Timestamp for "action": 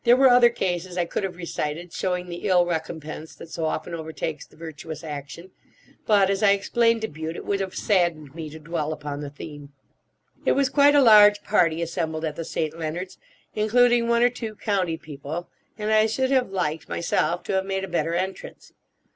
5.03-5.51